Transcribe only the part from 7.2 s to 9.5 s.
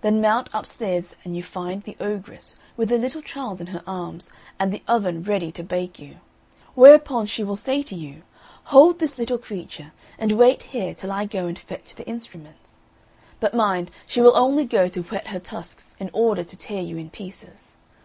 she will say to you, Hold this little